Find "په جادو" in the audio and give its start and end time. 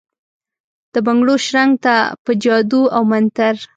2.23-2.81